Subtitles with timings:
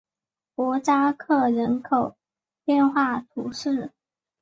[0.55, 2.15] 博扎克人口
[2.65, 3.91] 变化图示